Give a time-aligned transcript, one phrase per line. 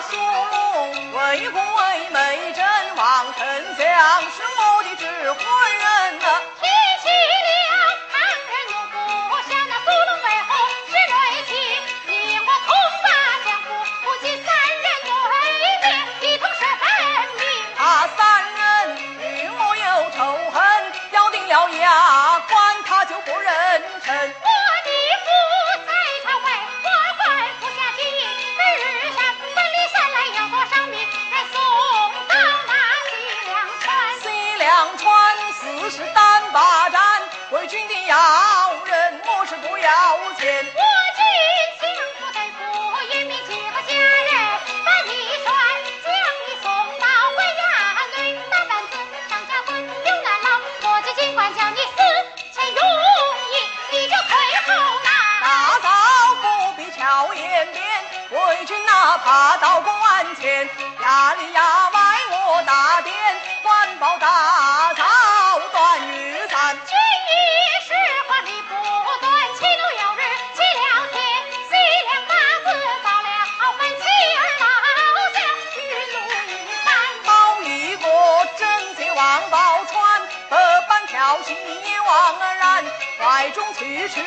[0.00, 2.64] 苏龙为官为美政，
[2.96, 5.44] 王丞相是我的指挥
[5.76, 6.26] 人呐。
[40.42, 40.66] 要钱。
[40.74, 40.82] 我
[41.14, 41.22] 军
[41.78, 41.82] 相
[42.18, 42.60] 不对付，
[43.14, 44.30] 严明几个家人
[44.84, 45.46] 把你拴，
[46.02, 46.10] 将
[46.42, 46.66] 你送
[46.98, 47.62] 到关衙
[48.16, 48.18] 内，
[48.50, 48.92] 大担子
[49.28, 50.46] 上家滚有难劳，
[50.90, 51.96] 我就尽管将你死
[52.52, 52.82] 前容
[53.52, 53.54] 易，
[53.92, 54.30] 你就退
[54.66, 54.68] 后
[55.04, 55.08] 拿。
[55.40, 55.46] 大
[55.80, 55.86] 嫂
[56.42, 56.44] 不
[56.74, 57.80] 必巧言辩，
[58.30, 60.68] 为君哪怕到公安前，
[61.00, 61.61] 衙里衙
[81.54, 82.84] 般调戏也枉然。
[83.18, 84.20] 怀中去世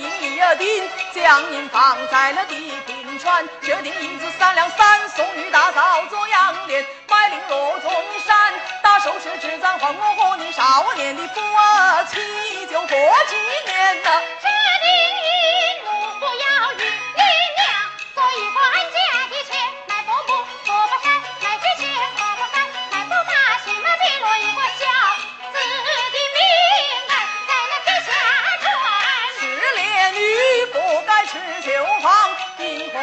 [0.00, 7.90] 一儿定，将您放在了地平川，决定银子三两三送与大嫂做养脸，买绫罗中
[8.26, 11.40] 山，打首饰置簪还我和你少年的夫
[12.10, 13.36] 妻就过几
[13.70, 14.02] 年。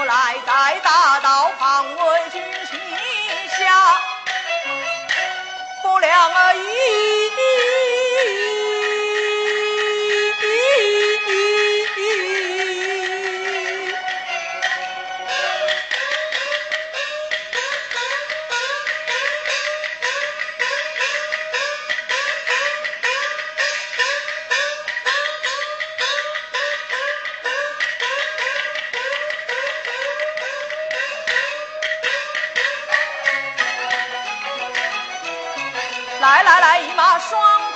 [0.09, 2.79] 来在大道旁为君行
[3.59, 3.95] 下？
[5.83, 7.08] 不良而已。
[37.19, 37.68] 双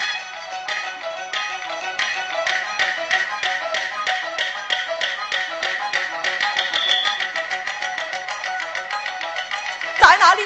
[10.00, 10.42] 在哪里？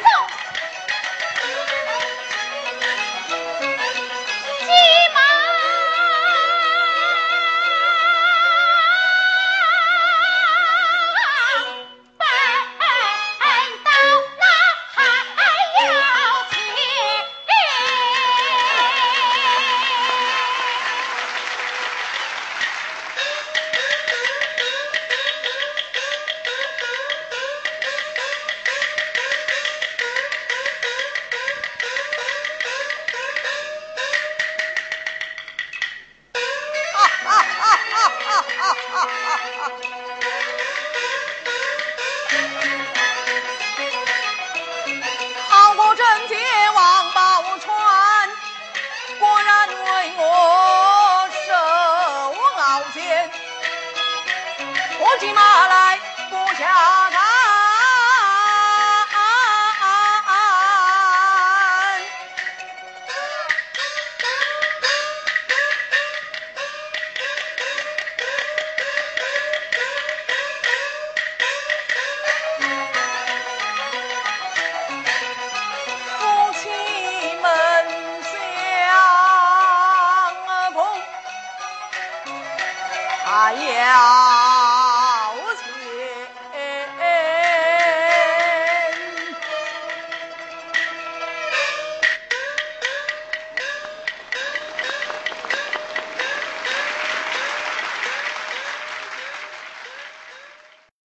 [55.22, 55.81] 骑马来